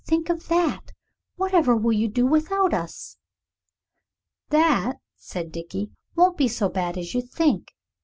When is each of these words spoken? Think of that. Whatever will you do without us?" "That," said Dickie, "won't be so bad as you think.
Think 0.03 0.31
of 0.31 0.47
that. 0.47 0.93
Whatever 1.35 1.77
will 1.77 1.91
you 1.93 2.07
do 2.07 2.25
without 2.25 2.73
us?" 2.73 3.17
"That," 4.49 4.97
said 5.15 5.51
Dickie, 5.51 5.91
"won't 6.15 6.37
be 6.39 6.47
so 6.47 6.69
bad 6.69 6.97
as 6.97 7.13
you 7.13 7.21
think. 7.21 7.71